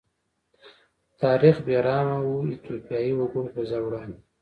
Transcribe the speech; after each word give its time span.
تاریخ 1.21 1.55
بې 1.65 1.75
رحمه 1.85 2.17
و 2.23 2.29
د 2.45 2.49
ایتوپیايي 2.51 3.11
وګړو 3.15 3.51
په 3.55 3.61
وړاندې. 3.85 4.19